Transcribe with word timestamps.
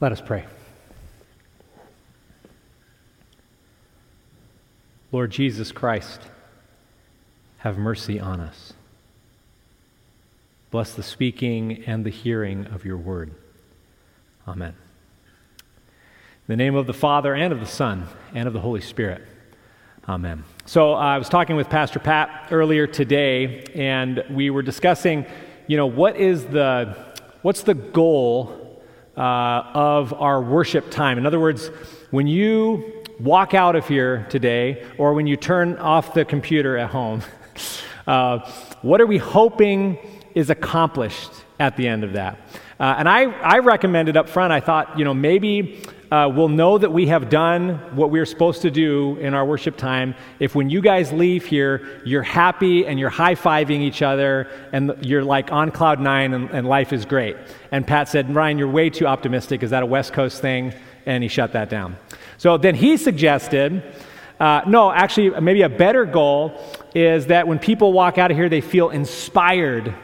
Let 0.00 0.12
us 0.12 0.22
pray. 0.22 0.46
Lord 5.12 5.30
Jesus 5.30 5.72
Christ, 5.72 6.22
have 7.58 7.76
mercy 7.76 8.18
on 8.18 8.40
us. 8.40 8.72
Bless 10.70 10.94
the 10.94 11.02
speaking 11.02 11.84
and 11.84 12.06
the 12.06 12.10
hearing 12.10 12.64
of 12.68 12.86
your 12.86 12.96
word. 12.96 13.32
Amen. 14.48 14.74
In 15.58 16.46
the 16.46 16.56
name 16.56 16.76
of 16.76 16.86
the 16.86 16.94
Father, 16.94 17.34
and 17.34 17.52
of 17.52 17.60
the 17.60 17.66
Son, 17.66 18.06
and 18.32 18.46
of 18.48 18.54
the 18.54 18.60
Holy 18.60 18.80
Spirit. 18.80 19.20
Amen. 20.08 20.44
So 20.64 20.94
uh, 20.94 20.96
I 20.96 21.18
was 21.18 21.28
talking 21.28 21.56
with 21.56 21.68
Pastor 21.68 21.98
Pat 21.98 22.48
earlier 22.50 22.86
today, 22.86 23.64
and 23.74 24.24
we 24.30 24.48
were 24.48 24.62
discussing, 24.62 25.26
you 25.66 25.76
know, 25.76 25.86
what 25.86 26.16
is 26.16 26.46
the, 26.46 26.96
what's 27.42 27.64
the 27.64 27.74
goal 27.74 28.59
uh, 29.20 29.70
of 29.74 30.14
our 30.14 30.40
worship 30.40 30.90
time. 30.90 31.18
In 31.18 31.26
other 31.26 31.38
words, 31.38 31.66
when 32.10 32.26
you 32.26 33.04
walk 33.18 33.52
out 33.52 33.76
of 33.76 33.86
here 33.86 34.26
today, 34.30 34.86
or 34.96 35.12
when 35.12 35.26
you 35.26 35.36
turn 35.36 35.76
off 35.76 36.14
the 36.14 36.24
computer 36.24 36.78
at 36.78 36.88
home, 36.88 37.22
uh, 38.06 38.38
what 38.80 38.98
are 38.98 39.06
we 39.06 39.18
hoping 39.18 39.98
is 40.34 40.48
accomplished 40.48 41.30
at 41.58 41.76
the 41.76 41.86
end 41.86 42.02
of 42.02 42.14
that? 42.14 42.38
Uh, 42.80 42.94
and 42.96 43.06
I, 43.06 43.24
I 43.24 43.58
recommended 43.58 44.16
up 44.16 44.26
front, 44.26 44.54
I 44.54 44.60
thought, 44.60 44.98
you 44.98 45.04
know, 45.04 45.12
maybe 45.12 45.84
uh, 46.10 46.28
we'll 46.34 46.48
know 46.48 46.76
that 46.76 46.92
we 46.92 47.06
have 47.06 47.28
done 47.28 47.76
what 47.94 48.10
we're 48.10 48.26
supposed 48.26 48.62
to 48.62 48.70
do 48.70 49.16
in 49.16 49.32
our 49.32 49.44
worship 49.44 49.76
time 49.76 50.14
if 50.40 50.56
when 50.56 50.68
you 50.68 50.80
guys 50.80 51.12
leave 51.12 51.46
here, 51.46 52.00
you're 52.04 52.22
happy 52.22 52.84
and 52.86 52.98
you're 52.98 53.10
high 53.10 53.36
fiving 53.36 53.80
each 53.80 54.02
other 54.02 54.48
and 54.72 54.92
you're 55.02 55.22
like 55.22 55.52
on 55.52 55.70
cloud 55.70 56.00
nine 56.00 56.34
and, 56.34 56.50
and 56.50 56.66
life 56.66 56.92
is 56.92 57.04
great. 57.04 57.36
And 57.70 57.86
Pat 57.86 58.08
said, 58.08 58.34
Ryan, 58.34 58.58
you're 58.58 58.68
way 58.68 58.90
too 58.90 59.06
optimistic. 59.06 59.62
Is 59.62 59.70
that 59.70 59.84
a 59.84 59.86
West 59.86 60.12
Coast 60.12 60.40
thing? 60.40 60.74
And 61.06 61.22
he 61.22 61.28
shut 61.28 61.52
that 61.52 61.70
down. 61.70 61.96
So 62.38 62.56
then 62.56 62.74
he 62.74 62.96
suggested, 62.96 63.82
uh, 64.40 64.62
no, 64.66 64.90
actually, 64.90 65.38
maybe 65.40 65.62
a 65.62 65.68
better 65.68 66.04
goal 66.04 66.60
is 66.92 67.26
that 67.26 67.46
when 67.46 67.60
people 67.60 67.92
walk 67.92 68.18
out 68.18 68.30
of 68.32 68.36
here, 68.36 68.48
they 68.48 68.60
feel 68.60 68.90
inspired 68.90 69.94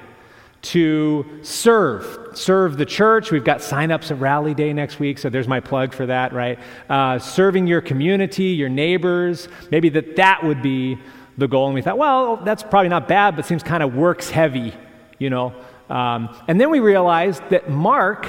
to 0.66 1.24
serve, 1.42 2.30
serve 2.34 2.76
the 2.76 2.84
church. 2.84 3.30
We've 3.30 3.44
got 3.44 3.62
sign-ups 3.62 4.10
at 4.10 4.18
Rally 4.18 4.52
Day 4.52 4.72
next 4.72 4.98
week, 4.98 5.18
so 5.18 5.30
there's 5.30 5.46
my 5.46 5.60
plug 5.60 5.94
for 5.94 6.06
that, 6.06 6.32
right? 6.32 6.58
Uh, 6.88 7.20
serving 7.20 7.68
your 7.68 7.80
community, 7.80 8.46
your 8.46 8.68
neighbors, 8.68 9.48
maybe 9.70 9.88
that 9.90 10.16
that 10.16 10.42
would 10.42 10.62
be 10.62 10.98
the 11.38 11.46
goal. 11.46 11.66
And 11.66 11.74
we 11.74 11.82
thought, 11.82 11.98
well, 11.98 12.38
that's 12.38 12.64
probably 12.64 12.88
not 12.88 13.06
bad, 13.06 13.36
but 13.36 13.46
seems 13.46 13.62
kind 13.62 13.82
of 13.82 13.94
works 13.94 14.28
heavy, 14.28 14.74
you 15.18 15.30
know. 15.30 15.54
Um, 15.88 16.34
and 16.48 16.60
then 16.60 16.70
we 16.70 16.80
realized 16.80 17.48
that 17.50 17.70
Mark, 17.70 18.26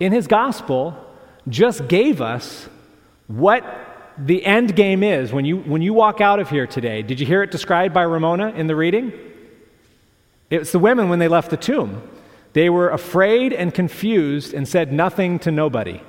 in 0.00 0.10
his 0.10 0.26
gospel, 0.26 0.96
just 1.48 1.86
gave 1.86 2.20
us 2.20 2.68
what 3.28 3.64
the 4.18 4.44
end 4.44 4.74
game 4.74 5.04
is 5.04 5.32
when 5.32 5.44
you 5.44 5.58
when 5.58 5.80
you 5.80 5.94
walk 5.94 6.20
out 6.20 6.40
of 6.40 6.50
here 6.50 6.66
today. 6.66 7.02
Did 7.02 7.20
you 7.20 7.26
hear 7.26 7.44
it 7.44 7.52
described 7.52 7.94
by 7.94 8.02
Ramona 8.02 8.48
in 8.48 8.66
the 8.66 8.74
reading? 8.74 9.12
It's 10.50 10.72
the 10.72 10.78
women 10.78 11.08
when 11.08 11.18
they 11.18 11.28
left 11.28 11.50
the 11.50 11.56
tomb. 11.56 12.02
They 12.54 12.70
were 12.70 12.90
afraid 12.90 13.52
and 13.52 13.72
confused 13.72 14.54
and 14.54 14.66
said 14.66 14.92
nothing 14.92 15.38
to 15.40 15.50
nobody. 15.50 16.00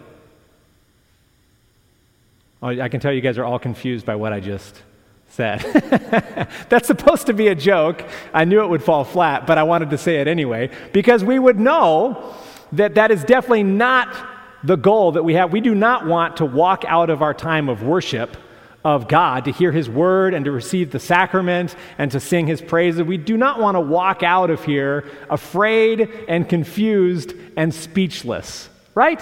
Oh, 2.62 2.68
I 2.68 2.90
can 2.90 3.00
tell 3.00 3.14
you 3.14 3.22
guys 3.22 3.38
are 3.38 3.46
all 3.46 3.60
confused 3.60 4.06
by 4.06 4.16
what 4.16 4.34
I 4.34 4.40
just 4.40 4.82
said. 5.28 5.60
That's 6.70 6.88
supposed 6.88 7.28
to 7.28 7.34
be 7.34 7.48
a 7.48 7.56
joke. 7.56 8.04
I 8.34 8.46
knew 8.46 8.62
it 8.62 8.68
would 8.68 8.84
fall 8.84 9.04
flat, 9.04 9.48
but 9.48 9.58
I 9.58 9.64
wanted 9.64 9.90
to 9.92 9.98
say 9.98 10.22
it 10.22 10.28
anyway 10.28 10.70
because 10.92 11.24
we 11.24 11.40
would 11.40 11.60
know 11.60 12.36
that 12.74 12.96
that 12.96 13.12
is 13.12 13.24
definitely 13.24 13.64
not 13.64 14.16
the 14.64 14.76
goal 14.76 15.14
that 15.14 15.24
we 15.24 15.36
have. 15.36 15.52
We 15.52 15.62
do 15.62 15.74
not 15.74 16.06
want 16.06 16.38
to 16.38 16.46
walk 16.46 16.84
out 16.86 17.10
of 17.10 17.22
our 17.22 17.34
time 17.34 17.70
of 17.70 17.84
worship 17.84 18.36
of 18.84 19.08
God, 19.08 19.46
to 19.46 19.52
hear 19.52 19.72
His 19.72 19.90
word 19.90 20.34
and 20.34 20.46
to 20.46 20.52
receive 20.52 20.92
the 20.92 21.00
sacrament 21.00 21.76
and 21.98 22.12
to 22.12 22.20
sing 22.20 22.48
His 22.48 22.62
praises. 22.62 23.04
We 23.04 23.18
do 23.18 23.38
not 23.38 23.60
want 23.60 23.76
to 23.76 23.82
walk 23.82 24.24
out 24.24 24.50
of 24.50 24.64
here 24.64 25.10
afraid 25.30 26.02
and 26.28 26.48
confused 26.48 27.34
and 27.58 27.74
speechless, 27.74 28.70
right? 28.96 29.22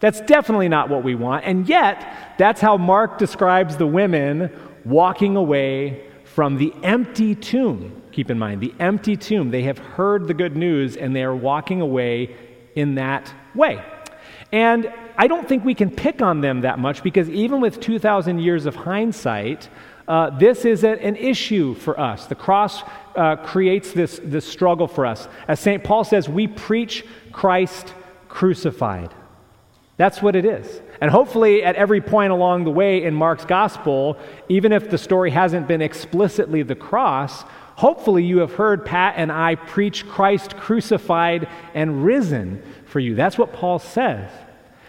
That's 0.00 0.20
definitely 0.22 0.68
not 0.68 0.88
what 0.88 1.04
we 1.04 1.14
want. 1.14 1.44
And 1.44 1.68
yet, 1.68 2.34
that's 2.38 2.60
how 2.60 2.76
Mark 2.76 3.18
describes 3.18 3.76
the 3.76 3.86
women 3.86 4.50
walking 4.84 5.36
away 5.36 6.06
from 6.24 6.56
the 6.56 6.74
empty 6.82 7.34
tomb. 7.34 8.02
Keep 8.12 8.30
in 8.30 8.38
mind, 8.38 8.60
the 8.60 8.74
empty 8.80 9.16
tomb. 9.16 9.50
They 9.50 9.62
have 9.62 9.78
heard 9.78 10.26
the 10.26 10.34
good 10.34 10.56
news 10.56 10.96
and 10.96 11.14
they 11.14 11.22
are 11.22 11.34
walking 11.34 11.80
away 11.80 12.36
in 12.74 12.96
that 12.96 13.32
way. 13.54 13.82
And 14.52 14.92
I 15.16 15.26
don't 15.26 15.48
think 15.48 15.64
we 15.64 15.74
can 15.74 15.90
pick 15.90 16.22
on 16.22 16.40
them 16.40 16.62
that 16.62 16.78
much 16.78 17.02
because 17.02 17.28
even 17.30 17.60
with 17.60 17.80
2,000 17.80 18.38
years 18.40 18.66
of 18.66 18.74
hindsight, 18.74 19.68
uh, 20.08 20.30
this 20.30 20.64
is 20.64 20.84
a, 20.84 21.00
an 21.02 21.16
issue 21.16 21.74
for 21.74 21.98
us. 21.98 22.26
The 22.26 22.34
cross 22.34 22.82
uh, 23.14 23.36
creates 23.36 23.92
this, 23.92 24.20
this 24.22 24.44
struggle 24.44 24.88
for 24.88 25.06
us. 25.06 25.28
As 25.46 25.60
St. 25.60 25.82
Paul 25.84 26.04
says, 26.04 26.28
we 26.28 26.46
preach 26.46 27.04
Christ 27.32 27.94
crucified. 28.28 29.14
That's 29.96 30.20
what 30.20 30.34
it 30.34 30.44
is. 30.44 30.82
And 31.00 31.10
hopefully, 31.10 31.62
at 31.62 31.76
every 31.76 32.00
point 32.00 32.32
along 32.32 32.64
the 32.64 32.70
way 32.70 33.04
in 33.04 33.14
Mark's 33.14 33.44
gospel, 33.44 34.18
even 34.48 34.72
if 34.72 34.90
the 34.90 34.98
story 34.98 35.30
hasn't 35.30 35.68
been 35.68 35.82
explicitly 35.82 36.62
the 36.62 36.74
cross, 36.74 37.42
hopefully 37.76 38.24
you 38.24 38.38
have 38.38 38.54
heard 38.54 38.84
Pat 38.84 39.14
and 39.16 39.30
I 39.30 39.54
preach 39.54 40.06
Christ 40.08 40.56
crucified 40.56 41.48
and 41.74 42.04
risen 42.04 42.62
for 42.86 42.98
you. 42.98 43.14
That's 43.14 43.38
what 43.38 43.52
Paul 43.52 43.78
says. 43.78 44.30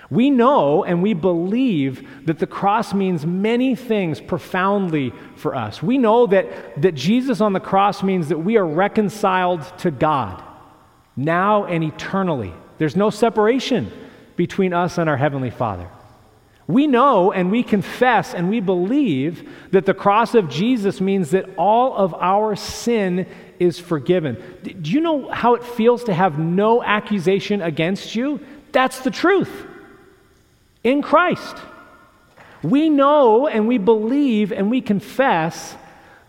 We 0.10 0.30
know 0.30 0.84
and 0.84 1.02
we 1.02 1.14
believe 1.14 2.08
that 2.26 2.40
the 2.40 2.48
cross 2.48 2.94
means 2.94 3.26
many 3.26 3.76
things 3.76 4.22
profoundly 4.22 5.14
for 5.36 5.56
us. 5.56 5.82
We 5.82 5.98
know 5.98 6.28
that, 6.28 6.82
that 6.82 6.94
Jesus 6.94 7.42
on 7.42 7.54
the 7.54 7.60
cross 7.60 8.04
means 8.04 8.30
that 8.30 8.38
we 8.38 8.58
are 8.58 8.66
reconciled 8.66 9.62
to 9.80 9.92
God 9.92 10.44
now 11.16 11.66
and 11.66 11.84
eternally. 11.84 12.54
There's 12.78 12.96
no 12.96 13.10
separation 13.10 13.92
between 14.36 14.74
us 14.74 14.98
and 14.98 15.10
our 15.10 15.18
Heavenly 15.18 15.50
Father. 15.50 15.90
We 16.68 16.88
know 16.88 17.32
and 17.32 17.52
we 17.52 17.64
confess 17.64 18.34
and 18.34 18.50
we 18.50 18.60
believe 18.60 19.50
that 19.72 19.86
the 19.86 19.94
cross 19.94 20.34
of 20.34 20.50
Jesus 20.50 21.00
means 21.00 21.32
that 21.32 21.48
all 21.58 21.96
of 21.96 22.14
our 22.16 22.56
sin 22.56 23.28
is 23.60 23.80
forgiven. 23.80 24.42
Do 24.64 24.92
you 24.92 25.00
know 25.00 25.32
how 25.32 25.54
it 25.54 25.64
feels 25.64 26.04
to 26.06 26.14
have 26.14 26.40
no 26.40 26.84
accusation 26.84 27.62
against 27.62 28.16
you? 28.16 28.40
That's 28.72 29.00
the 29.00 29.12
truth 29.12 29.68
in 30.86 31.02
Christ. 31.02 31.58
We 32.64 32.90
know 32.90 33.48
and 33.48 33.68
we 33.68 33.78
believe 33.78 34.54
and 34.54 34.70
we 34.70 34.80
confess 34.80 35.76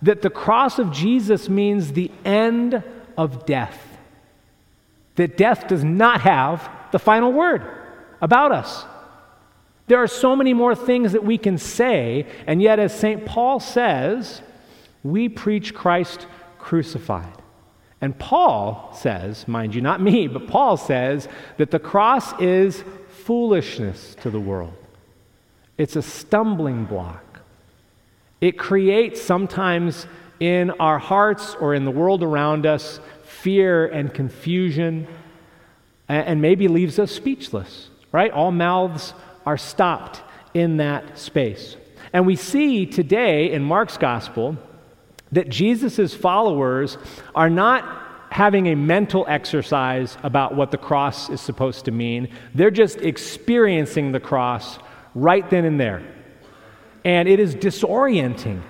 that 0.03 0.23
the 0.23 0.31
cross 0.31 0.79
of 0.79 0.91
Jesus 0.91 1.49
means 1.49 1.93
the 1.93 2.11
end 2.25 2.83
of 3.17 3.47
death. 3.47 3.83
That 5.15 5.37
death 5.37 5.69
does 5.69 5.85
not 5.85 6.23
have 6.23 6.69
the 6.91 6.99
final 6.99 7.33
word 7.33 7.63
about 8.21 8.53
us. 8.53 8.85
There 9.87 10.03
are 10.03 10.09
so 10.09 10.35
many 10.35 10.53
more 10.53 10.75
things 10.75 11.13
that 11.13 11.25
we 11.25 11.39
can 11.39 11.59
say, 11.59 12.27
and 12.47 12.61
yet, 12.61 12.79
as 12.79 12.99
St. 12.99 13.25
Paul 13.25 13.61
says, 13.61 14.43
we 15.05 15.29
preach 15.29 15.75
Christ 15.75 16.27
crucified. 16.59 17.33
And 18.01 18.19
Paul 18.19 18.93
says, 18.95 19.47
mind 19.47 19.75
you, 19.75 19.81
not 19.81 20.01
me, 20.01 20.27
but 20.27 20.49
Paul 20.49 20.77
says 20.77 21.29
that 21.57 21.71
the 21.71 21.79
cross 21.79 22.39
is 22.41 22.85
foolishness 23.27 24.15
to 24.21 24.31
the 24.31 24.39
world. 24.39 24.73
It's 25.77 25.97
a 25.97 26.03
stumbling 26.03 26.85
block. 26.85 27.41
It 28.41 28.57
creates 28.57 29.21
sometimes 29.21 30.07
in 30.39 30.71
our 30.71 31.01
hearts 31.01 31.57
or 31.57 31.75
in 31.75 31.85
the 31.85 31.91
world 31.91 32.23
around 32.23 32.67
us 32.67 33.01
fear 33.25 33.87
and 33.87 34.15
confusion 34.15 35.09
and 36.09 36.41
maybe 36.41 36.69
leaves 36.69 37.01
us 37.01 37.11
speechless, 37.11 37.91
right? 38.13 38.31
All 38.31 38.53
mouths 38.53 39.13
are 39.45 39.59
stopped 39.59 40.23
in 40.55 40.77
that 40.77 41.19
space. 41.19 41.77
And 42.13 42.27
we 42.27 42.37
see 42.37 42.87
today 42.87 43.51
in 43.51 43.65
Mark's 43.65 43.97
gospel 43.97 44.57
that 45.33 45.49
Jesus' 45.49 46.15
followers 46.15 46.97
are 47.35 47.51
not 47.51 48.06
having 48.37 48.67
a 48.67 48.75
mental 48.75 49.25
exercise 49.29 50.19
about 50.23 50.55
what 50.55 50.71
the 50.71 50.77
cross 50.77 51.31
is 51.31 51.41
supposed 51.41 51.87
to 51.87 51.91
mean. 51.91 52.29
They're 52.55 52.71
just 52.71 53.01
experiencing 53.01 54.13
the 54.13 54.21
cross 54.21 54.79
right 55.15 55.49
then 55.49 55.65
and 55.65 55.81
there. 55.81 56.03
And 57.03 57.31
it 57.31 57.41
is 57.41 57.55
disorienting 57.55 58.61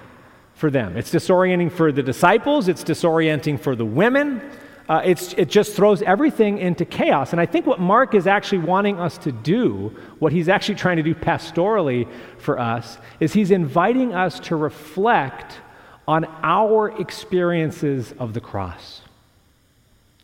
for 0.54 0.70
them. 0.70 0.96
It's 0.96 1.10
disorienting 1.10 1.72
for 1.72 1.90
the 1.90 2.04
disciples, 2.04 2.68
it's 2.68 2.84
disorienting 2.84 3.58
for 3.58 3.74
the 3.74 3.84
women. 3.84 4.40
Uh, 4.88 5.02
it 5.04 5.48
just 5.48 5.74
throws 5.74 6.00
everything 6.02 6.58
into 6.58 6.84
chaos. 6.84 7.32
And 7.32 7.40
I 7.40 7.46
think 7.46 7.66
what 7.66 7.80
Mark 7.80 8.14
is 8.14 8.28
actually 8.28 8.58
wanting 8.58 9.00
us 9.00 9.18
to 9.18 9.32
do, 9.32 9.92
what 10.20 10.32
he's 10.32 10.48
actually 10.48 10.76
trying 10.76 10.98
to 10.98 11.02
do 11.02 11.12
pastorally 11.12 12.08
for 12.38 12.56
us, 12.60 12.98
is 13.18 13.32
he's 13.32 13.50
inviting 13.50 14.14
us 14.14 14.38
to 14.46 14.54
reflect 14.54 15.60
on 16.06 16.24
our 16.44 16.96
experiences 17.00 18.14
of 18.20 18.32
the 18.32 18.40
cross. 18.40 19.02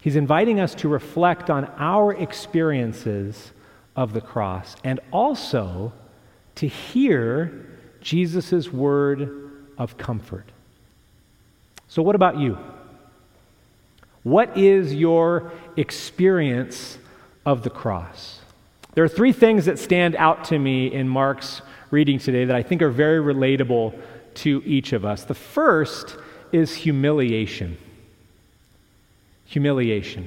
He's 0.02 0.16
inviting 0.16 0.58
us 0.58 0.74
to 0.76 0.88
reflect 0.88 1.48
on 1.48 1.64
our 1.78 2.12
experiences 2.12 3.52
of 3.94 4.12
the 4.12 4.20
cross 4.20 4.74
and 4.82 4.98
also 5.12 5.92
to 6.56 6.66
hear 6.66 7.66
Jesus' 8.00 8.72
word 8.72 9.52
of 9.78 9.96
comfort. 9.96 10.50
So, 11.86 12.02
what 12.02 12.16
about 12.16 12.36
you? 12.36 12.58
What 14.24 14.58
is 14.58 14.92
your 14.92 15.52
experience 15.76 16.98
of 17.46 17.62
the 17.62 17.70
cross? 17.70 18.40
There 18.94 19.04
are 19.04 19.08
three 19.08 19.32
things 19.32 19.66
that 19.66 19.78
stand 19.78 20.16
out 20.16 20.46
to 20.46 20.58
me 20.58 20.92
in 20.92 21.08
Mark's 21.08 21.62
reading 21.92 22.18
today 22.18 22.44
that 22.46 22.56
I 22.56 22.64
think 22.64 22.82
are 22.82 22.90
very 22.90 23.20
relatable 23.20 23.96
to 24.34 24.62
each 24.66 24.92
of 24.92 25.04
us. 25.04 25.22
The 25.22 25.34
first 25.34 26.16
is 26.50 26.74
humiliation. 26.74 27.78
Humiliation. 29.52 30.26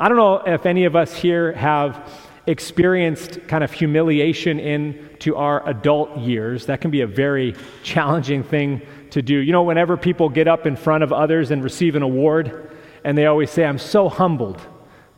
I 0.00 0.08
don't 0.08 0.16
know 0.16 0.38
if 0.38 0.66
any 0.66 0.84
of 0.84 0.96
us 0.96 1.14
here 1.14 1.52
have 1.52 2.12
experienced 2.48 3.46
kind 3.46 3.62
of 3.62 3.70
humiliation 3.70 4.58
into 4.58 5.36
our 5.36 5.64
adult 5.68 6.18
years. 6.18 6.66
That 6.66 6.80
can 6.80 6.90
be 6.90 7.02
a 7.02 7.06
very 7.06 7.54
challenging 7.84 8.42
thing 8.42 8.82
to 9.10 9.22
do. 9.22 9.38
You 9.38 9.52
know, 9.52 9.62
whenever 9.62 9.96
people 9.96 10.28
get 10.28 10.48
up 10.48 10.66
in 10.66 10.74
front 10.74 11.04
of 11.04 11.12
others 11.12 11.52
and 11.52 11.62
receive 11.62 11.94
an 11.94 12.02
award, 12.02 12.76
and 13.04 13.16
they 13.16 13.26
always 13.26 13.52
say, 13.52 13.64
I'm 13.64 13.78
so 13.78 14.08
humbled 14.08 14.60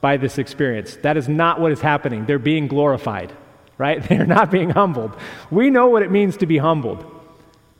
by 0.03 0.19
this 0.19 0.37
experience. 0.37 0.97
That 0.97 1.17
is 1.17 1.31
not 1.31 1.63
what 1.63 1.73
is 1.73 1.81
happening. 1.81 2.27
They're 2.27 2.39
being 2.39 2.69
glorified, 2.69 3.33
right? 3.79 4.03
They're 4.07 4.27
not 4.27 4.51
being 4.51 4.69
humbled. 4.69 5.17
We 5.51 5.71
know 5.71 5.87
what 5.87 6.03
it 6.03 6.11
means 6.11 6.37
to 6.37 6.47
be 6.47 6.59
humbled, 6.59 7.07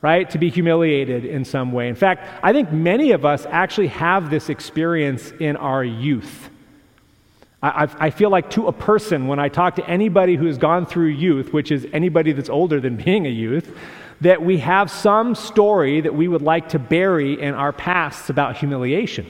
right? 0.01 0.29
To 0.31 0.37
be 0.37 0.49
humiliated 0.49 1.25
in 1.25 1.45
some 1.45 1.71
way. 1.71 1.87
In 1.87 1.95
fact, 1.95 2.27
I 2.43 2.53
think 2.53 2.71
many 2.71 3.11
of 3.11 3.25
us 3.25 3.45
actually 3.45 3.87
have 3.87 4.29
this 4.29 4.49
experience 4.49 5.31
in 5.39 5.55
our 5.57 5.83
youth. 5.83 6.49
I, 7.63 7.87
I, 7.99 8.09
feel 8.09 8.31
like 8.31 8.49
to 8.51 8.67
a 8.67 8.73
person, 8.73 9.27
when 9.27 9.37
I 9.37 9.47
talk 9.47 9.75
to 9.75 9.87
anybody 9.87 10.35
who 10.35 10.47
has 10.47 10.57
gone 10.57 10.87
through 10.87 11.09
youth, 11.09 11.53
which 11.53 11.71
is 11.71 11.85
anybody 11.93 12.31
that's 12.31 12.49
older 12.49 12.79
than 12.79 12.95
being 13.05 13.27
a 13.27 13.29
youth, 13.29 13.75
that 14.21 14.41
we 14.41 14.57
have 14.59 14.89
some 14.89 15.35
story 15.35 16.01
that 16.01 16.13
we 16.13 16.27
would 16.27 16.41
like 16.41 16.69
to 16.69 16.79
bury 16.79 17.39
in 17.39 17.53
our 17.53 17.71
pasts 17.71 18.29
about 18.29 18.57
humiliation. 18.57 19.27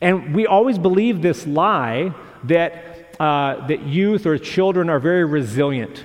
And 0.00 0.34
we 0.34 0.46
always 0.46 0.78
believe 0.78 1.20
this 1.22 1.46
lie 1.46 2.14
that, 2.44 3.14
uh, 3.20 3.66
that 3.66 3.82
youth 3.82 4.26
or 4.26 4.38
children 4.38 4.88
are 4.88 4.98
very 4.98 5.24
resilient, 5.24 6.04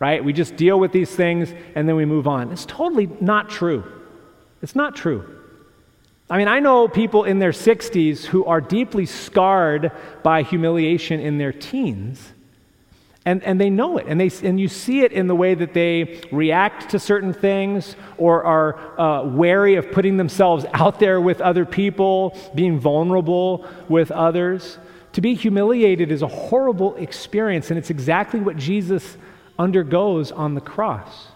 right? 0.00 0.24
We 0.24 0.32
just 0.32 0.56
deal 0.56 0.80
with 0.80 0.90
these 0.90 1.14
things 1.14 1.54
and 1.76 1.88
then 1.88 1.94
we 1.94 2.04
move 2.04 2.26
on. 2.26 2.50
It's 2.50 2.66
totally 2.66 3.08
not 3.20 3.48
true. 3.48 3.84
It's 4.62 4.74
not 4.74 4.96
true. 4.96 5.36
I 6.28 6.38
mean, 6.38 6.48
I 6.48 6.58
know 6.60 6.88
people 6.88 7.24
in 7.24 7.38
their 7.38 7.52
60s 7.52 8.24
who 8.24 8.44
are 8.44 8.60
deeply 8.60 9.04
scarred 9.04 9.92
by 10.22 10.42
humiliation 10.42 11.20
in 11.20 11.38
their 11.38 11.52
teens. 11.52 12.32
And, 13.26 13.42
and 13.44 13.60
they 13.60 13.68
know 13.68 13.98
it, 13.98 14.06
and, 14.08 14.18
they, 14.18 14.30
and 14.42 14.58
you 14.58 14.66
see 14.66 15.02
it 15.02 15.12
in 15.12 15.26
the 15.26 15.34
way 15.34 15.54
that 15.54 15.74
they 15.74 16.22
react 16.32 16.90
to 16.92 16.98
certain 16.98 17.34
things 17.34 17.94
or 18.16 18.42
are 18.44 18.98
uh, 18.98 19.24
wary 19.24 19.74
of 19.74 19.92
putting 19.92 20.16
themselves 20.16 20.64
out 20.72 20.98
there 21.00 21.20
with 21.20 21.42
other 21.42 21.66
people, 21.66 22.34
being 22.54 22.78
vulnerable 22.78 23.66
with 23.90 24.10
others. 24.10 24.78
To 25.12 25.20
be 25.20 25.34
humiliated 25.34 26.10
is 26.10 26.22
a 26.22 26.28
horrible 26.28 26.96
experience, 26.96 27.70
and 27.70 27.78
it's 27.78 27.90
exactly 27.90 28.40
what 28.40 28.56
Jesus 28.56 29.18
undergoes 29.60 30.32
on 30.32 30.54
the 30.54 30.60
cross. 30.60 31.28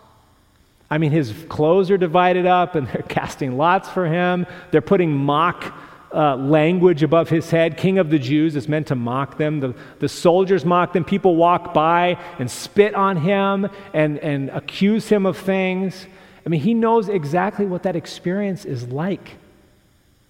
I 0.90 0.98
mean, 0.98 1.10
his 1.10 1.32
clothes 1.48 1.90
are 1.90 1.98
divided 1.98 2.46
up 2.46 2.74
and 2.74 2.88
they're 2.92 3.02
casting 3.02 3.56
lots 3.56 3.88
for 3.88 4.06
him. 4.06 4.46
They're 4.70 4.80
putting 4.80 5.14
mock 5.14 5.74
uh, 6.12 6.36
language 6.36 7.02
above 7.02 7.28
his 7.28 7.50
head. 7.50 7.76
King 7.76 7.98
of 7.98 8.08
the 8.08 8.18
Jews 8.18 8.56
is 8.56 8.68
meant 8.68 8.86
to 8.86 8.94
mock 8.94 9.36
them. 9.36 9.60
The, 9.60 9.74
the 9.98 10.08
soldiers 10.08 10.64
mock 10.64 10.92
them. 10.92 11.04
People 11.04 11.36
walk 11.36 11.74
by 11.74 12.18
and 12.38 12.50
spit 12.50 12.94
on 12.94 13.16
him 13.16 13.68
and, 13.92 14.18
and 14.18 14.48
accuse 14.50 15.08
him 15.08 15.26
of 15.26 15.36
things. 15.36 16.06
I 16.46 16.48
mean, 16.48 16.60
he 16.60 16.72
knows 16.72 17.08
exactly 17.08 17.66
what 17.66 17.82
that 17.82 17.96
experience 17.96 18.64
is 18.64 18.86
like, 18.88 19.36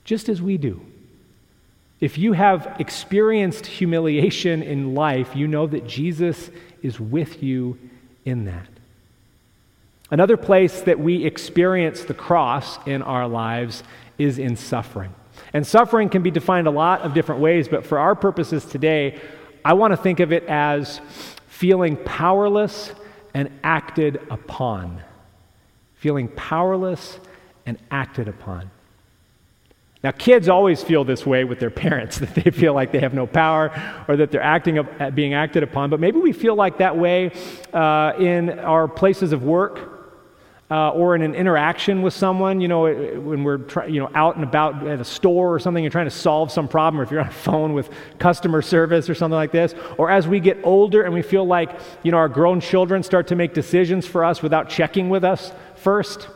just 0.05 0.29
as 0.29 0.41
we 0.41 0.57
do. 0.57 0.81
If 2.01 2.19
you 2.19 2.33
have 2.33 2.77
experienced 2.79 3.67
humiliation 3.67 4.63
in 4.63 4.95
life, 4.95 5.37
you 5.37 5.47
know 5.47 5.67
that 5.67 5.87
Jesus 5.87 6.51
is 6.85 7.01
with 7.01 7.43
you 7.43 7.79
in 8.25 8.45
that. 8.45 8.69
Another 10.11 10.37
place 10.37 10.83
that 10.83 11.01
we 11.01 11.25
experience 11.25 12.05
the 12.05 12.15
cross 12.15 12.79
in 12.87 13.03
our 13.03 13.27
lives 13.27 13.83
is 14.19 14.39
in 14.39 14.55
suffering. 14.55 15.13
And 15.53 15.67
suffering 15.67 16.09
can 16.11 16.23
be 16.23 16.31
defined 16.31 16.67
a 16.67 16.71
lot 16.71 17.01
of 17.01 17.15
different 17.15 17.41
ways, 17.41 17.69
but 17.69 17.87
for 17.87 17.99
our 17.99 18.15
purposes 18.15 18.65
today, 18.65 19.19
I 19.65 19.73
want 19.73 19.93
to 19.93 19.97
think 19.97 20.21
of 20.21 20.31
it 20.31 20.45
as 20.45 21.01
feeling 21.49 21.97
powerless 21.97 22.93
and 23.33 23.51
acted 23.65 24.21
upon. 24.31 25.03
Feeling 25.95 26.29
powerless 26.29 27.19
and 27.65 27.79
acted 27.91 28.29
upon. 28.29 28.71
Now, 30.05 30.11
kids 30.11 30.51
always 30.51 30.83
feel 30.83 31.03
this 31.03 31.25
way 31.25 31.45
with 31.45 31.59
their 31.59 31.71
parents, 31.85 32.19
that 32.19 32.35
they 32.35 32.51
feel 32.51 32.75
like 32.75 32.93
they 32.93 33.01
have 33.01 33.15
no 33.15 33.27
power 33.27 33.73
or 34.07 34.19
that 34.19 34.31
they're 34.31 34.43
acting 34.43 34.79
up, 34.79 35.15
being 35.15 35.33
acted 35.33 35.63
upon. 35.63 35.89
But 35.89 35.99
maybe 35.99 36.19
we 36.19 36.33
feel 36.33 36.55
like 36.55 36.79
that 36.79 36.97
way 36.97 37.33
uh, 37.73 38.13
in 38.19 38.59
our 38.61 38.87
places 38.87 39.33
of 39.33 39.43
work 39.43 39.91
uh, 40.71 40.91
or 40.91 41.15
in 41.15 41.23
an 41.23 41.35
interaction 41.35 42.03
with 42.03 42.13
someone, 42.13 42.61
you 42.61 42.69
know, 42.69 42.83
when 42.83 43.45
we're 43.45 43.59
try, 43.59 43.87
you 43.87 43.99
know, 43.99 44.11
out 44.15 44.35
and 44.35 44.45
about 44.45 44.87
at 44.87 45.01
a 45.01 45.05
store 45.05 45.55
or 45.55 45.59
something, 45.59 45.83
you're 45.83 45.91
trying 45.91 46.07
to 46.07 46.11
solve 46.11 46.51
some 46.53 46.69
problem, 46.69 47.01
or 47.01 47.05
if 47.05 47.11
you're 47.11 47.21
on 47.21 47.29
a 47.29 47.31
phone 47.31 47.73
with 47.73 47.89
customer 48.19 48.61
service 48.61 49.09
or 49.09 49.15
something 49.15 49.37
like 49.37 49.53
this, 49.53 49.75
or 49.97 50.11
as 50.11 50.29
we 50.29 50.39
get 50.39 50.59
older 50.65 51.03
and 51.05 51.15
we 51.15 51.23
feel 51.23 51.47
like, 51.47 51.81
you 52.03 52.11
know, 52.11 52.19
our 52.19 52.29
grown 52.29 52.61
children 52.61 53.03
start 53.03 53.27
to 53.29 53.37
make 53.37 53.55
decisions 53.55 54.07
for 54.07 54.23
us 54.23 54.43
without 54.43 54.69
checking 54.69 55.09
with 55.09 55.25
us 55.25 55.51
first, 55.77 56.29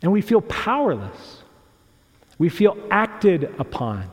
and 0.00 0.10
we 0.10 0.22
feel 0.22 0.40
powerless. 0.40 1.41
We 2.42 2.48
feel 2.48 2.76
acted 2.90 3.54
upon. 3.60 4.10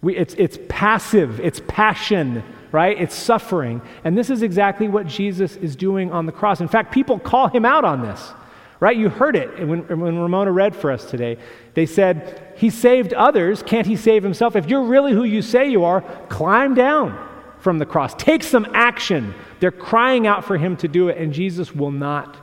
We, 0.00 0.16
it's, 0.16 0.32
it's 0.34 0.60
passive, 0.68 1.40
it's 1.40 1.60
passion 1.66 2.44
right? 2.70 2.96
It's 3.00 3.16
suffering. 3.16 3.82
And 4.04 4.16
this 4.16 4.30
is 4.30 4.42
exactly 4.42 4.86
what 4.86 5.08
Jesus 5.08 5.56
is 5.56 5.74
doing 5.74 6.12
on 6.12 6.26
the 6.26 6.32
cross. 6.32 6.60
In 6.60 6.68
fact, 6.68 6.92
people 6.92 7.18
call 7.18 7.48
him 7.48 7.64
out 7.64 7.84
on 7.84 8.02
this, 8.02 8.30
right? 8.78 8.96
You 8.96 9.08
heard 9.08 9.34
it 9.34 9.66
when, 9.66 9.88
when 9.88 10.18
Ramona 10.20 10.52
read 10.52 10.76
for 10.76 10.92
us 10.92 11.04
today. 11.04 11.38
They 11.74 11.86
said, 11.86 12.54
He 12.56 12.70
saved 12.70 13.12
others. 13.14 13.64
Can't 13.64 13.88
he 13.88 13.96
save 13.96 14.22
himself? 14.22 14.54
If 14.54 14.68
you're 14.68 14.84
really 14.84 15.12
who 15.12 15.24
you 15.24 15.42
say 15.42 15.68
you 15.68 15.84
are, 15.84 16.02
climb 16.28 16.74
down 16.74 17.18
from 17.58 17.78
the 17.78 17.86
cross. 17.86 18.14
Take 18.14 18.44
some 18.44 18.68
action. 18.74 19.34
They're 19.58 19.72
crying 19.72 20.28
out 20.28 20.44
for 20.44 20.58
him 20.58 20.76
to 20.76 20.86
do 20.86 21.08
it, 21.08 21.16
and 21.16 21.32
Jesus 21.32 21.74
will 21.74 21.90
not 21.90 22.36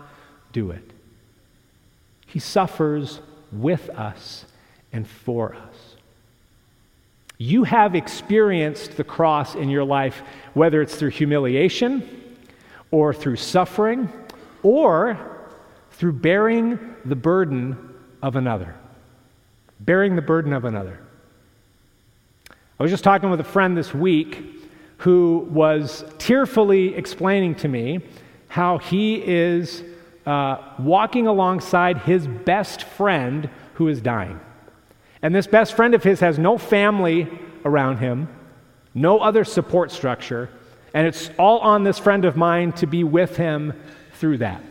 do 0.51 0.72
it. 0.72 0.92
He 2.25 2.40
suffers 2.40 3.22
with 3.51 3.90
us 3.92 4.46
and 4.96 5.06
for 5.06 5.54
us. 5.54 5.96
You 7.38 7.66
have 7.66 7.96
experienced 7.96 8.96
the 8.96 9.04
cross 9.04 9.54
in 9.54 9.70
your 9.70 9.84
life, 9.84 10.22
whether 10.54 10.82
it's 10.82 10.96
through 10.96 11.10
humiliation 11.10 12.38
or 12.92 13.14
through 13.14 13.36
suffering 13.36 14.10
or 14.64 15.20
through 15.92 16.14
bearing 16.14 16.96
the 17.04 17.16
burden 17.16 17.94
of 18.22 18.38
another. 18.38 18.74
Bearing 19.82 20.16
the 20.16 20.22
burden 20.22 20.54
of 20.54 20.64
another. 20.64 20.98
I 22.80 22.84
was 22.84 22.90
just 22.90 23.04
talking 23.04 23.30
with 23.30 23.42
a 23.42 23.46
friend 23.46 23.75
this 23.75 23.94
week 23.94 24.44
who 25.00 25.46
was 25.52 26.06
tearfully 26.20 26.96
explaining 26.96 27.56
to 27.56 27.68
me 27.68 28.00
how 28.48 28.78
he 28.78 29.22
is 29.22 29.84
uh, 30.25 30.58
walking 30.80 31.28
alongside 31.28 31.98
his 31.98 32.28
best 32.28 32.84
friend 32.84 33.50
who 33.74 33.90
is 33.90 34.00
dying. 34.00 34.40
And 35.22 35.34
this 35.34 35.48
best 35.48 35.76
friend 35.76 35.94
of 35.94 36.04
his 36.04 36.20
has 36.20 36.38
no 36.38 36.58
family 36.58 37.28
around 37.64 37.98
him, 37.98 38.28
no 38.94 39.20
other 39.20 39.44
support 39.44 39.92
structure, 39.92 40.50
and 40.94 41.06
it's 41.06 41.30
all 41.38 41.60
on 41.60 41.84
this 41.84 42.00
friend 42.00 42.24
of 42.24 42.38
mine 42.38 42.72
to 42.74 42.88
be 42.88 43.04
with 43.04 43.36
him 43.36 43.74
through 44.14 44.38
that. 44.38 44.64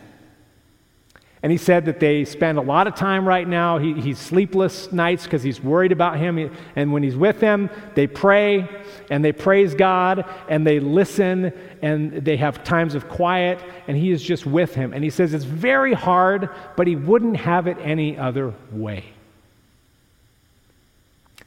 And 1.43 1.51
he 1.51 1.59
said 1.59 1.85
that 1.85 1.99
they 1.99 2.25
spend 2.25 2.57
a 2.57 2.61
lot 2.61 2.87
of 2.87 2.95
time 2.95 3.27
right 3.27 3.47
now. 3.47 3.77
He, 3.77 3.93
he's 3.93 4.17
sleepless 4.17 4.91
nights 4.91 5.25
because 5.25 5.43
he's 5.43 5.61
worried 5.61 5.91
about 5.91 6.17
him. 6.17 6.51
And 6.75 6.91
when 6.91 7.03
he's 7.03 7.15
with 7.15 7.39
him, 7.39 7.69
they 7.93 8.07
pray 8.07 8.67
and 9.11 9.23
they 9.23 9.31
praise 9.31 9.75
God 9.75 10.25
and 10.49 10.65
they 10.65 10.79
listen 10.79 11.53
and 11.83 12.13
they 12.25 12.37
have 12.37 12.63
times 12.63 12.95
of 12.95 13.07
quiet 13.07 13.59
and 13.87 13.95
he 13.95 14.09
is 14.09 14.23
just 14.23 14.47
with 14.47 14.73
him. 14.73 14.91
And 14.91 15.03
he 15.03 15.11
says 15.11 15.35
it's 15.35 15.45
very 15.45 15.93
hard, 15.93 16.49
but 16.75 16.87
he 16.87 16.95
wouldn't 16.95 17.37
have 17.37 17.67
it 17.67 17.77
any 17.79 18.17
other 18.17 18.55
way 18.71 19.05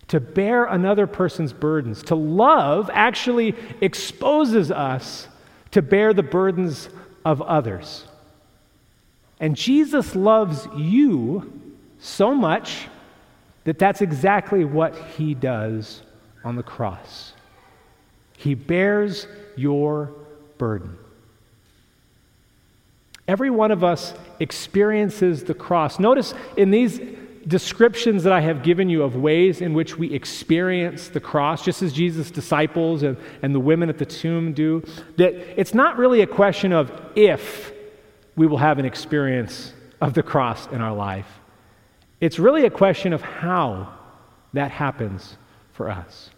to 0.08 0.20
bear 0.20 0.64
another 0.64 1.06
person's 1.06 1.52
burdens. 1.52 2.02
To 2.04 2.14
love 2.14 2.90
actually 2.92 3.54
exposes 3.80 4.70
us 4.70 5.28
to 5.70 5.82
bear 5.82 6.14
the 6.14 6.22
burdens 6.22 6.88
of 7.24 7.42
others. 7.42 8.04
And 9.38 9.54
Jesus 9.54 10.16
loves 10.16 10.66
you 10.76 11.52
so 12.00 12.34
much 12.34 12.88
that 13.64 13.78
that's 13.78 14.00
exactly 14.00 14.64
what 14.64 14.96
he 15.16 15.34
does 15.34 16.02
on 16.42 16.56
the 16.56 16.62
cross. 16.62 17.34
He 18.36 18.54
bears 18.54 19.26
your 19.56 20.12
burden. 20.56 20.96
Every 23.26 23.50
one 23.50 23.70
of 23.70 23.84
us 23.84 24.14
experiences 24.40 25.44
the 25.44 25.52
cross. 25.52 25.98
Notice 25.98 26.32
in 26.56 26.70
these 26.70 26.98
descriptions 27.46 28.24
that 28.24 28.32
I 28.32 28.40
have 28.40 28.62
given 28.62 28.88
you 28.88 29.02
of 29.02 29.16
ways 29.16 29.60
in 29.60 29.74
which 29.74 29.96
we 29.96 30.12
experience 30.12 31.08
the 31.08 31.20
cross, 31.20 31.64
just 31.64 31.82
as 31.82 31.92
Jesus' 31.92 32.30
disciples 32.30 33.02
and, 33.02 33.16
and 33.42 33.54
the 33.54 33.60
women 33.60 33.88
at 33.88 33.98
the 33.98 34.06
tomb 34.06 34.52
do, 34.52 34.82
that 35.16 35.34
it's 35.58 35.74
not 35.74 35.98
really 35.98 36.20
a 36.20 36.26
question 36.26 36.72
of 36.72 36.92
if 37.14 37.72
we 38.36 38.46
will 38.46 38.58
have 38.58 38.78
an 38.78 38.84
experience 38.84 39.72
of 40.00 40.14
the 40.14 40.22
cross 40.22 40.66
in 40.68 40.80
our 40.80 40.94
life. 40.94 41.40
It's 42.20 42.38
really 42.38 42.64
a 42.64 42.70
question 42.70 43.12
of 43.12 43.22
how 43.22 43.92
that 44.52 44.70
happens 44.70 45.36
for 45.72 45.90
us. 45.90 46.30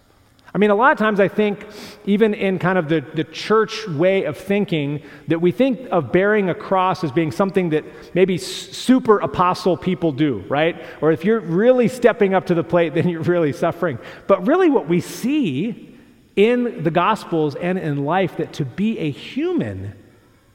I 0.52 0.58
mean, 0.58 0.70
a 0.70 0.74
lot 0.74 0.90
of 0.90 0.98
times 0.98 1.20
I 1.20 1.28
think, 1.28 1.64
even 2.06 2.34
in 2.34 2.58
kind 2.58 2.76
of 2.76 2.88
the, 2.88 3.04
the 3.14 3.22
church 3.22 3.86
way 3.86 4.24
of 4.24 4.36
thinking, 4.36 5.02
that 5.28 5.40
we 5.40 5.52
think 5.52 5.88
of 5.92 6.10
bearing 6.10 6.50
a 6.50 6.54
cross 6.54 7.04
as 7.04 7.12
being 7.12 7.30
something 7.30 7.70
that 7.70 7.84
maybe 8.14 8.36
super 8.36 9.20
apostle 9.20 9.76
people 9.76 10.10
do, 10.10 10.44
right? 10.48 10.82
Or 11.00 11.12
if 11.12 11.24
you're 11.24 11.40
really 11.40 11.86
stepping 11.86 12.34
up 12.34 12.46
to 12.46 12.54
the 12.54 12.64
plate, 12.64 12.94
then 12.94 13.08
you're 13.08 13.22
really 13.22 13.52
suffering. 13.52 13.98
But 14.26 14.46
really, 14.46 14.70
what 14.70 14.88
we 14.88 15.00
see 15.00 15.96
in 16.34 16.82
the 16.82 16.90
Gospels 16.90 17.54
and 17.54 17.78
in 17.78 18.04
life, 18.04 18.36
that 18.38 18.52
to 18.54 18.64
be 18.64 18.98
a 18.98 19.10
human 19.10 19.94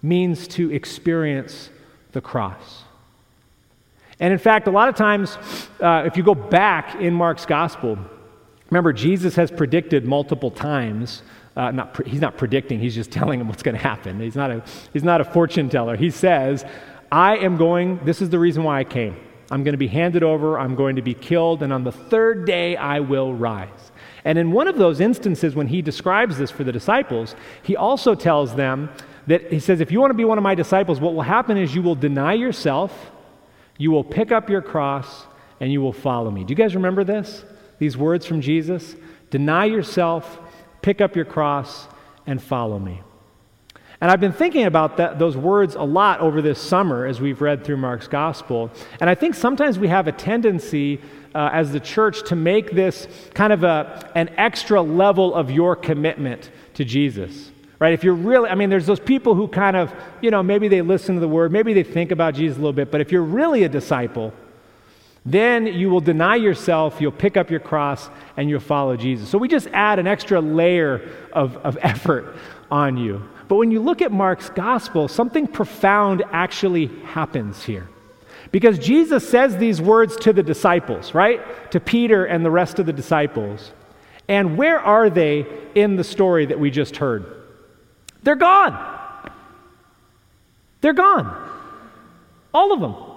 means 0.02 0.48
to 0.50 0.72
experience 0.72 1.70
the 2.12 2.22
cross. 2.22 2.84
And 4.20 4.32
in 4.32 4.40
fact, 4.40 4.68
a 4.68 4.72
lot 4.72 4.90
of 4.90 4.96
times, 4.96 5.38
uh, 5.82 6.04
if 6.06 6.18
you 6.18 6.24
go 6.24 6.36
back 6.36 6.96
in 6.96 7.14
Mark's 7.14 7.46
Gospel, 7.46 7.98
Remember, 8.70 8.94
Jesus 8.94 9.36
has 9.36 9.52
predicted 9.52 10.06
multiple 10.06 10.52
times. 10.52 11.22
Uh, 11.56 11.72
not 11.72 11.94
pre- 11.94 12.10
he's 12.10 12.22
not 12.22 12.38
predicting, 12.38 12.80
he's 12.80 12.96
just 12.96 13.12
telling 13.12 13.40
him 13.40 13.48
what's 13.48 13.64
going 13.64 13.76
to 13.76 13.82
happen. 13.82 14.20
He's 14.20 14.36
not, 14.36 14.52
a, 14.52 14.64
he's 14.92 15.04
not 15.04 15.22
a 15.22 15.24
fortune 15.24 15.70
teller. 15.70 15.96
He 15.96 16.10
says, 16.10 16.66
I 17.12 17.38
am 17.38 17.58
going, 17.58 18.00
this 18.04 18.22
is 18.22 18.30
the 18.30 18.40
reason 18.40 18.64
why 18.64 18.80
I 18.80 18.84
came. 18.84 19.16
I'm 19.52 19.64
going 19.64 19.74
to 19.74 19.78
be 19.78 19.88
handed 19.88 20.24
over, 20.24 20.58
I'm 20.58 20.76
going 20.76 20.96
to 20.96 21.04
be 21.04 21.14
killed, 21.14 21.62
and 21.62 21.72
on 21.72 21.84
the 21.84 21.92
third 21.92 22.46
day 22.46 22.76
I 22.76 23.00
will 23.00 23.34
rise. 23.34 23.92
And 24.26 24.40
in 24.40 24.52
one 24.52 24.68
of 24.68 24.78
those 24.78 25.00
instances, 25.00 25.56
when 25.56 25.68
he 25.68 25.84
describes 25.84 26.38
this 26.38 26.50
for 26.50 26.64
the 26.64 26.72
disciples, 26.72 27.36
he 27.62 27.76
also 27.76 28.16
tells 28.16 28.56
them 28.56 28.90
that 29.28 29.54
he 29.54 29.60
says, 29.60 29.82
If 29.82 29.92
you 29.92 30.02
want 30.02 30.10
to 30.10 30.16
be 30.16 30.26
one 30.26 30.40
of 30.40 30.44
my 30.44 30.56
disciples, 30.56 31.00
what 31.00 31.14
will 31.14 31.22
happen 31.22 31.58
is 31.58 31.76
you 31.76 31.84
will 31.84 31.96
deny 31.96 32.34
yourself, 32.34 33.12
you 33.78 33.92
will 33.92 34.04
pick 34.04 34.32
up 34.32 34.50
your 34.50 34.64
cross, 34.64 35.28
and 35.60 35.72
you 35.72 35.80
will 35.80 35.94
follow 35.94 36.32
me. 36.32 36.44
Do 36.44 36.52
you 36.52 36.56
guys 36.56 36.76
remember 36.76 37.04
this? 37.04 37.46
These 37.80 37.98
words 37.98 38.26
from 38.26 38.42
Jesus 38.42 38.96
deny 39.30 39.66
yourself, 39.66 40.40
pick 40.82 41.02
up 41.02 41.16
your 41.16 41.26
cross, 41.26 41.88
and 42.26 42.42
follow 42.42 42.80
me. 42.80 43.02
And 44.02 44.12
I've 44.12 44.20
been 44.20 44.34
thinking 44.34 44.66
about 44.66 44.98
that, 44.98 45.20
those 45.20 45.38
words 45.38 45.76
a 45.76 45.82
lot 45.82 46.20
over 46.20 46.42
this 46.42 46.62
summer 46.62 47.06
as 47.06 47.22
we've 47.22 47.42
read 47.42 47.64
through 47.64 47.78
Mark's 47.78 48.08
gospel. 48.08 48.72
And 49.00 49.10
I 49.10 49.16
think 49.16 49.36
sometimes 49.36 49.80
we 49.80 49.88
have 49.88 50.08
a 50.08 50.12
tendency 50.12 51.02
uh, 51.34 51.50
as 51.52 51.72
the 51.72 51.80
church 51.80 52.24
to 52.30 52.36
make 52.36 52.72
this 52.72 53.08
kind 53.34 53.52
of 53.52 53.64
a, 53.64 54.12
an 54.16 54.30
extra 54.38 54.82
level 54.82 55.34
of 55.34 55.50
your 55.50 55.76
commitment 55.76 56.50
to 56.76 56.86
Jesus. 56.86 57.52
Right? 57.80 57.94
If 57.94 58.04
you're 58.04 58.14
really, 58.16 58.50
I 58.50 58.56
mean, 58.56 58.70
there's 58.70 58.86
those 58.86 59.00
people 59.00 59.36
who 59.36 59.48
kind 59.48 59.76
of, 59.76 59.94
you 60.22 60.32
know, 60.32 60.42
maybe 60.42 60.68
they 60.68 60.82
listen 60.82 61.16
to 61.16 61.22
the 61.22 61.28
word, 61.28 61.52
maybe 61.52 61.74
they 61.74 61.84
think 61.84 62.12
about 62.12 62.36
Jesus 62.36 62.58
a 62.58 62.60
little 62.60 62.74
bit, 62.74 62.90
but 62.90 63.02
if 63.02 63.12
you're 63.12 63.22
really 63.22 63.64
a 63.64 63.70
disciple, 63.70 64.34
then 65.26 65.66
you 65.66 65.90
will 65.90 66.02
deny 66.02 66.36
yourself, 66.36 67.02
you'll 67.02 67.12
pick 67.12 67.36
up 67.36 67.50
your 67.50 67.60
cross, 67.60 68.10
and 68.38 68.48
you'll 68.48 68.60
follow 68.60 68.96
Jesus. 68.96 69.28
So 69.28 69.40
we 69.40 69.48
just 69.48 69.68
add 69.74 69.98
an 69.98 70.06
extra 70.06 70.40
layer 70.40 71.10
of, 71.34 71.58
of 71.58 71.78
effort 71.82 72.36
on 72.70 72.98
you. 72.98 73.28
But 73.48 73.56
when 73.56 73.72
you 73.72 73.82
look 73.82 74.02
at 74.02 74.12
Mark's 74.12 74.50
gospel, 74.50 75.08
something 75.08 75.48
profound 75.48 76.24
actually 76.32 76.88
happens 77.06 77.64
here. 77.64 77.88
Because 78.52 78.78
Jesus 78.80 79.28
says 79.28 79.58
these 79.58 79.82
words 79.82 80.16
to 80.18 80.32
the 80.32 80.44
disciples, 80.44 81.14
right? 81.14 81.72
To 81.72 81.80
Peter 81.80 82.26
and 82.26 82.46
the 82.46 82.52
rest 82.52 82.80
of 82.80 82.86
the 82.86 82.94
disciples. 82.94 83.72
And 84.28 84.58
where 84.58 84.80
are 84.80 85.10
they 85.10 85.46
in 85.74 85.96
the 85.96 86.04
story 86.04 86.46
that 86.46 86.60
we 86.60 86.72
just 86.72 86.98
heard? 86.98 87.44
They're 88.24 88.36
gone. 88.36 89.32
They're 90.82 90.94
gone. 90.94 91.50
All 92.54 92.72
of 92.72 92.80
them. 92.80 93.15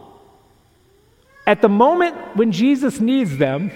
At 1.49 1.63
the 1.63 1.69
moment 1.71 2.15
when 2.37 2.53
Jesus 2.53 3.01
needs 3.01 3.39
them, 3.39 3.71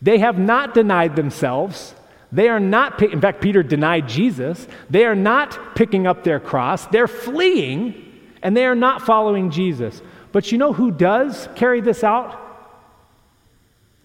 they 0.00 0.18
have 0.20 0.38
not 0.38 0.72
denied 0.72 1.16
themselves. 1.16 1.94
They 2.32 2.48
are 2.48 2.58
not, 2.58 3.02
in 3.02 3.20
fact, 3.20 3.42
Peter 3.42 3.62
denied 3.62 4.08
Jesus. 4.08 4.66
They 4.88 5.04
are 5.04 5.14
not 5.14 5.76
picking 5.76 6.06
up 6.06 6.24
their 6.24 6.40
cross. 6.40 6.86
They're 6.86 7.06
fleeing 7.06 8.06
and 8.42 8.56
they 8.56 8.64
are 8.64 8.74
not 8.74 9.02
following 9.02 9.50
Jesus. 9.50 10.00
But 10.32 10.50
you 10.50 10.56
know 10.56 10.72
who 10.72 10.90
does 10.90 11.50
carry 11.56 11.82
this 11.82 12.02
out? 12.02 12.40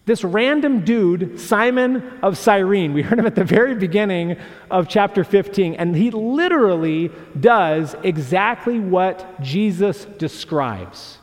This 0.06 0.26
random 0.26 0.84
dude, 0.84 1.40
Simon 1.40 2.20
of 2.22 2.38
Cyrene. 2.38 2.92
We 2.92 3.02
heard 3.02 3.18
him 3.18 3.26
at 3.26 3.36
the 3.36 3.46
very 3.46 3.76
beginning 3.76 4.36
of 4.70 4.90
chapter 4.90 5.24
15, 5.24 5.76
and 5.76 5.96
he 5.96 6.12
literally 6.12 7.12
does 7.40 7.96
exactly 8.04 8.82
what 8.82 9.42
Jesus 9.42 10.04
describes. 10.04 11.20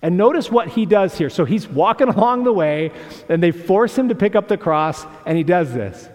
And 0.00 0.16
notice 0.16 0.50
what 0.50 0.68
he 0.68 0.86
does 0.86 1.18
here. 1.18 1.30
So 1.30 1.44
he's 1.44 1.66
walking 1.66 2.08
along 2.16 2.44
the 2.44 2.52
way, 2.52 2.92
and 3.28 3.42
they 3.42 3.50
force 3.50 3.96
him 3.96 4.08
to 4.08 4.14
pick 4.14 4.36
up 4.36 4.48
the 4.48 4.56
cross, 4.56 5.04
and 5.26 5.36
he 5.36 5.44
does 5.44 5.72
this. 5.72 6.08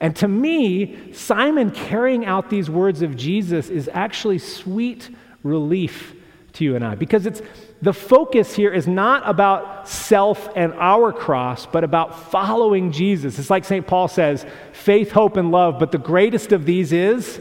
And 0.00 0.14
to 0.16 0.28
me, 0.28 1.12
Simon 1.12 1.70
carrying 1.70 2.24
out 2.24 2.48
these 2.48 2.70
words 2.70 3.02
of 3.02 3.16
Jesus 3.16 3.68
is 3.68 3.90
actually 3.92 4.38
sweet 4.38 5.10
relief 5.42 6.14
to 6.54 6.64
you 6.64 6.76
and 6.76 6.84
I 6.84 6.94
because 6.94 7.26
it's 7.26 7.42
the 7.82 7.92
focus 7.92 8.54
here 8.54 8.72
is 8.72 8.86
not 8.86 9.28
about 9.28 9.88
self 9.88 10.48
and 10.54 10.74
our 10.74 11.12
cross, 11.12 11.66
but 11.66 11.82
about 11.82 12.30
following 12.30 12.92
Jesus. 12.92 13.38
It's 13.38 13.50
like 13.50 13.64
St. 13.64 13.86
Paul 13.86 14.08
says 14.08 14.44
faith, 14.72 15.10
hope, 15.12 15.36
and 15.36 15.50
love, 15.50 15.78
but 15.78 15.90
the 15.90 15.98
greatest 15.98 16.52
of 16.52 16.66
these 16.66 16.92
is 16.92 17.40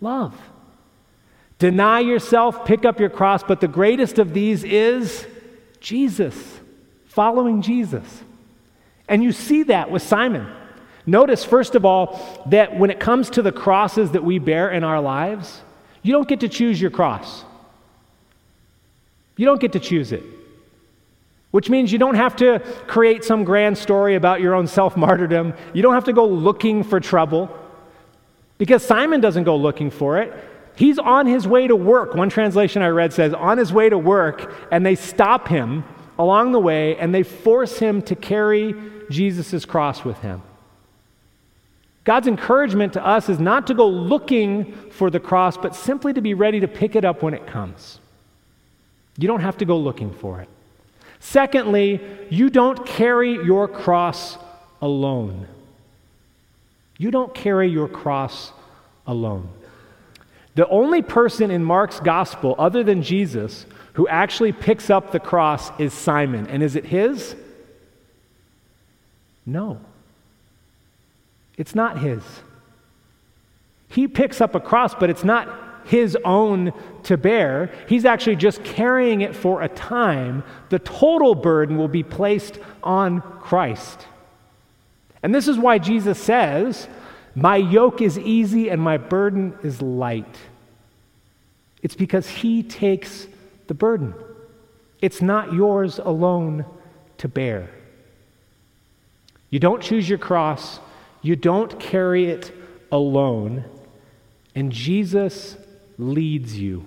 love. 0.00 0.34
Deny 1.58 2.00
yourself, 2.00 2.64
pick 2.66 2.84
up 2.84 3.00
your 3.00 3.08
cross, 3.08 3.42
but 3.42 3.60
the 3.60 3.68
greatest 3.68 4.18
of 4.18 4.34
these 4.34 4.62
is 4.62 5.26
Jesus, 5.80 6.36
following 7.06 7.62
Jesus. 7.62 8.22
And 9.08 9.22
you 9.22 9.32
see 9.32 9.62
that 9.64 9.90
with 9.90 10.02
Simon. 10.02 10.46
Notice, 11.06 11.44
first 11.44 11.74
of 11.74 11.84
all, 11.84 12.42
that 12.46 12.78
when 12.78 12.90
it 12.90 12.98
comes 12.98 13.30
to 13.30 13.42
the 13.42 13.52
crosses 13.52 14.10
that 14.10 14.24
we 14.24 14.38
bear 14.38 14.70
in 14.70 14.84
our 14.84 15.00
lives, 15.00 15.62
you 16.02 16.12
don't 16.12 16.28
get 16.28 16.40
to 16.40 16.48
choose 16.48 16.80
your 16.80 16.90
cross. 16.90 17.44
You 19.36 19.46
don't 19.46 19.60
get 19.60 19.72
to 19.72 19.80
choose 19.80 20.12
it. 20.12 20.24
Which 21.52 21.70
means 21.70 21.92
you 21.92 21.98
don't 21.98 22.16
have 22.16 22.36
to 22.36 22.58
create 22.86 23.24
some 23.24 23.44
grand 23.44 23.78
story 23.78 24.14
about 24.16 24.40
your 24.40 24.54
own 24.54 24.66
self 24.66 24.96
martyrdom. 24.96 25.54
You 25.72 25.82
don't 25.82 25.94
have 25.94 26.04
to 26.04 26.12
go 26.12 26.26
looking 26.26 26.82
for 26.82 27.00
trouble. 27.00 27.48
Because 28.58 28.84
Simon 28.84 29.20
doesn't 29.20 29.44
go 29.44 29.56
looking 29.56 29.90
for 29.90 30.18
it. 30.18 30.32
He's 30.76 30.98
on 30.98 31.26
his 31.26 31.48
way 31.48 31.66
to 31.66 31.74
work. 31.74 32.14
One 32.14 32.28
translation 32.28 32.82
I 32.82 32.88
read 32.88 33.12
says, 33.12 33.32
on 33.32 33.58
his 33.58 33.72
way 33.72 33.88
to 33.88 33.98
work, 33.98 34.54
and 34.70 34.84
they 34.84 34.94
stop 34.94 35.48
him 35.48 35.84
along 36.18 36.52
the 36.52 36.60
way 36.60 36.96
and 36.96 37.14
they 37.14 37.22
force 37.22 37.78
him 37.78 38.02
to 38.02 38.14
carry 38.14 38.74
Jesus' 39.10 39.64
cross 39.64 40.04
with 40.04 40.18
him. 40.18 40.42
God's 42.04 42.28
encouragement 42.28 42.92
to 42.92 43.04
us 43.04 43.28
is 43.28 43.40
not 43.40 43.66
to 43.66 43.74
go 43.74 43.88
looking 43.88 44.72
for 44.90 45.10
the 45.10 45.18
cross, 45.18 45.56
but 45.56 45.74
simply 45.74 46.12
to 46.12 46.20
be 46.20 46.34
ready 46.34 46.60
to 46.60 46.68
pick 46.68 46.94
it 46.94 47.04
up 47.04 47.22
when 47.22 47.34
it 47.34 47.46
comes. 47.46 47.98
You 49.18 49.26
don't 49.26 49.40
have 49.40 49.58
to 49.58 49.64
go 49.64 49.76
looking 49.76 50.12
for 50.12 50.40
it. 50.40 50.48
Secondly, 51.18 52.00
you 52.30 52.48
don't 52.48 52.86
carry 52.86 53.32
your 53.44 53.66
cross 53.66 54.38
alone. 54.80 55.48
You 56.98 57.10
don't 57.10 57.34
carry 57.34 57.68
your 57.68 57.88
cross 57.88 58.52
alone. 59.06 59.48
The 60.56 60.66
only 60.68 61.02
person 61.02 61.50
in 61.50 61.62
Mark's 61.62 62.00
gospel, 62.00 62.54
other 62.58 62.82
than 62.82 63.02
Jesus, 63.02 63.66
who 63.92 64.08
actually 64.08 64.52
picks 64.52 64.88
up 64.88 65.12
the 65.12 65.20
cross 65.20 65.70
is 65.78 65.92
Simon. 65.92 66.46
And 66.46 66.62
is 66.62 66.76
it 66.76 66.86
his? 66.86 67.36
No. 69.44 69.78
It's 71.58 71.74
not 71.74 71.98
his. 71.98 72.22
He 73.88 74.08
picks 74.08 74.40
up 74.40 74.54
a 74.54 74.60
cross, 74.60 74.94
but 74.94 75.10
it's 75.10 75.24
not 75.24 75.48
his 75.84 76.16
own 76.24 76.72
to 77.02 77.18
bear. 77.18 77.70
He's 77.86 78.06
actually 78.06 78.36
just 78.36 78.64
carrying 78.64 79.20
it 79.20 79.36
for 79.36 79.60
a 79.60 79.68
time. 79.68 80.42
The 80.70 80.78
total 80.78 81.34
burden 81.34 81.76
will 81.76 81.86
be 81.86 82.02
placed 82.02 82.58
on 82.82 83.20
Christ. 83.20 84.06
And 85.22 85.34
this 85.34 85.48
is 85.48 85.58
why 85.58 85.78
Jesus 85.78 86.18
says, 86.18 86.88
my 87.36 87.56
yoke 87.56 88.00
is 88.00 88.18
easy 88.18 88.70
and 88.70 88.80
my 88.80 88.96
burden 88.96 89.54
is 89.62 89.82
light. 89.82 90.38
It's 91.82 91.94
because 91.94 92.26
He 92.26 92.62
takes 92.62 93.28
the 93.66 93.74
burden. 93.74 94.14
It's 95.02 95.20
not 95.20 95.52
yours 95.52 95.98
alone 95.98 96.64
to 97.18 97.28
bear. 97.28 97.68
You 99.50 99.58
don't 99.58 99.82
choose 99.82 100.08
your 100.08 100.18
cross, 100.18 100.80
you 101.20 101.36
don't 101.36 101.78
carry 101.78 102.24
it 102.24 102.52
alone, 102.90 103.64
and 104.54 104.72
Jesus 104.72 105.56
leads 105.98 106.58
you. 106.58 106.86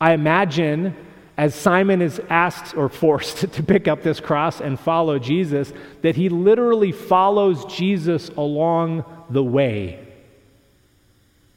I 0.00 0.12
imagine 0.12 0.96
as 1.36 1.54
Simon 1.54 2.02
is 2.02 2.20
asked 2.28 2.76
or 2.76 2.88
forced 2.88 3.38
to 3.52 3.62
pick 3.62 3.88
up 3.88 4.02
this 4.02 4.20
cross 4.20 4.60
and 4.60 4.78
follow 4.78 5.18
Jesus, 5.18 5.72
that 6.02 6.16
he 6.16 6.28
literally 6.28 6.92
follows 6.92 7.64
Jesus 7.66 8.28
along 8.30 9.04
the 9.30 9.42
way. 9.42 10.06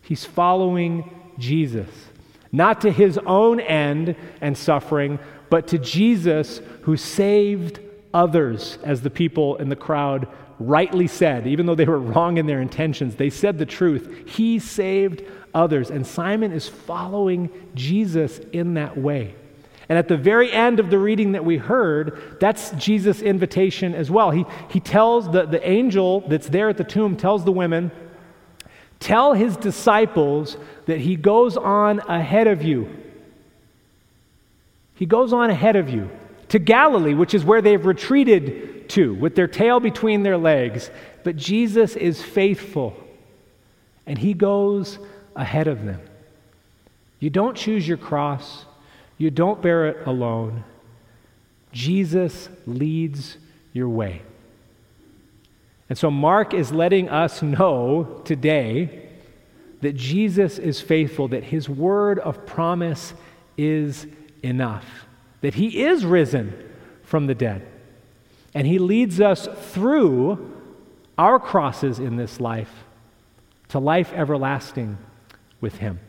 He's 0.01 0.25
following 0.25 1.09
Jesus, 1.37 1.89
not 2.51 2.81
to 2.81 2.91
his 2.91 3.17
own 3.25 3.59
end 3.59 4.15
and 4.41 4.57
suffering, 4.57 5.19
but 5.49 5.67
to 5.67 5.77
Jesus 5.77 6.61
who 6.81 6.97
saved 6.97 7.79
others, 8.13 8.77
as 8.83 9.01
the 9.01 9.09
people 9.09 9.55
in 9.57 9.69
the 9.69 9.75
crowd 9.75 10.27
rightly 10.59 11.07
said, 11.07 11.47
even 11.47 11.65
though 11.65 11.75
they 11.75 11.85
were 11.85 11.99
wrong 11.99 12.37
in 12.37 12.45
their 12.45 12.61
intentions, 12.61 13.15
they 13.15 13.29
said 13.29 13.57
the 13.57 13.65
truth. 13.65 14.27
He 14.27 14.59
saved 14.59 15.23
others. 15.53 15.89
And 15.89 16.05
Simon 16.05 16.51
is 16.51 16.67
following 16.67 17.49
Jesus 17.75 18.39
in 18.51 18.75
that 18.75 18.97
way. 18.97 19.35
And 19.89 19.97
at 19.97 20.07
the 20.07 20.17
very 20.17 20.51
end 20.51 20.79
of 20.79 20.89
the 20.89 20.97
reading 20.97 21.33
that 21.33 21.43
we 21.43 21.57
heard, 21.57 22.37
that's 22.39 22.71
Jesus' 22.71 23.21
invitation 23.21 23.93
as 23.93 24.09
well. 24.09 24.31
He, 24.31 24.45
he 24.69 24.79
tells 24.79 25.29
the, 25.29 25.45
the 25.45 25.67
angel 25.67 26.21
that's 26.21 26.47
there 26.47 26.69
at 26.69 26.77
the 26.77 26.83
tomb, 26.83 27.17
tells 27.17 27.43
the 27.43 27.51
women, 27.51 27.91
tell 28.99 29.33
his 29.33 29.57
disciples 29.57 30.55
that 30.85 30.99
he 30.99 31.15
goes 31.15 31.57
on 31.57 31.99
ahead 31.99 32.47
of 32.47 32.63
you. 32.63 32.89
He 34.95 35.05
goes 35.05 35.33
on 35.33 35.49
ahead 35.49 35.75
of 35.75 35.89
you 35.89 36.09
to 36.49 36.59
Galilee, 36.59 37.13
which 37.13 37.33
is 37.33 37.43
where 37.43 37.61
they've 37.61 37.85
retreated 37.85 38.87
to, 38.89 39.13
with 39.15 39.35
their 39.35 39.47
tail 39.47 39.79
between 39.79 40.23
their 40.23 40.37
legs. 40.37 40.89
But 41.23 41.35
Jesus 41.35 41.95
is 41.95 42.21
faithful, 42.21 42.95
and 44.05 44.17
he 44.17 44.33
goes 44.33 44.99
ahead 45.35 45.67
of 45.67 45.83
them. 45.83 45.99
You 47.19 47.29
don't 47.29 47.57
choose 47.57 47.87
your 47.87 47.97
cross, 47.97 48.65
you 49.17 49.29
don't 49.29 49.61
bear 49.61 49.87
it 49.87 50.07
alone. 50.07 50.63
Jesus 51.71 52.49
leads 52.65 53.37
your 53.73 53.89
way. 53.89 54.21
And 55.89 55.97
so, 55.97 56.09
Mark 56.09 56.53
is 56.53 56.71
letting 56.71 57.09
us 57.09 57.41
know 57.41 58.21
today 58.25 59.09
that 59.81 59.95
Jesus 59.95 60.57
is 60.57 60.79
faithful, 60.79 61.27
that 61.27 61.43
his 61.43 61.67
word 61.67 62.19
of 62.19 62.45
promise 62.45 63.13
is 63.57 64.07
enough, 64.41 64.85
that 65.41 65.55
he 65.55 65.83
is 65.83 66.05
risen 66.05 66.53
from 67.03 67.27
the 67.27 67.35
dead. 67.35 67.67
And 68.53 68.65
he 68.65 68.79
leads 68.79 69.19
us 69.19 69.47
through 69.71 70.51
our 71.17 71.39
crosses 71.39 71.99
in 71.99 72.15
this 72.15 72.39
life 72.39 72.71
to 73.69 73.79
life 73.79 74.13
everlasting 74.13 74.97
with 75.59 75.77
him. 75.77 75.99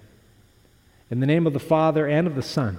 In 1.11 1.20
the 1.20 1.26
name 1.26 1.46
of 1.46 1.52
the 1.52 1.58
Father 1.58 2.06
and 2.06 2.26
of 2.26 2.34
the 2.34 2.42
Son 2.42 2.78